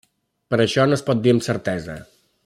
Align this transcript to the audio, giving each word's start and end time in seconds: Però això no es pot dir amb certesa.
Però 0.53 0.63
això 0.69 0.85
no 0.91 0.97
es 0.99 1.05
pot 1.09 1.21
dir 1.27 1.35
amb 1.35 1.45
certesa. 1.51 1.99